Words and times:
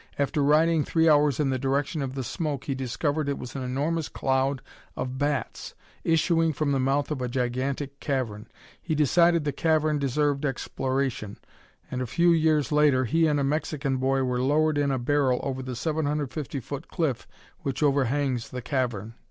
After 0.17 0.41
riding 0.41 0.83
three 0.83 1.07
hours 1.07 1.39
in 1.39 1.51
the 1.51 1.59
direction 1.59 2.01
of 2.01 2.15
the 2.15 2.23
smoke 2.23 2.63
he 2.63 2.73
discovered 2.73 3.27
that 3.27 3.33
it 3.33 3.37
was 3.37 3.55
an 3.55 3.61
enormous 3.61 4.09
cloud 4.09 4.63
of 4.97 5.19
bats 5.19 5.75
issuing 6.03 6.53
from 6.53 6.71
the 6.71 6.79
mouth 6.79 7.11
of 7.11 7.21
a 7.21 7.27
gigantic 7.27 7.99
cavern. 7.99 8.47
He 8.81 8.95
decided 8.95 9.43
the 9.43 9.51
cavern 9.51 9.99
deserved 9.99 10.43
exploration, 10.43 11.37
and 11.91 12.01
a 12.01 12.07
few 12.07 12.31
years 12.31 12.71
later 12.71 13.05
he 13.05 13.27
and 13.27 13.39
a 13.39 13.43
Mexican 13.43 13.97
boy 13.97 14.23
were 14.23 14.41
lowered 14.41 14.79
in 14.79 14.89
a 14.89 14.97
barrel 14.97 15.39
over 15.43 15.61
the 15.61 15.75
750 15.75 16.59
foot 16.61 16.87
cliff 16.87 17.27
which 17.59 17.83
overhangs 17.83 18.49
the 18.49 18.63
cavern. 18.63 19.13